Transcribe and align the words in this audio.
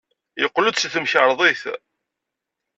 Yeqqel-d 0.41 0.75
seg 0.79 0.91
temkarḍit. 0.93 1.61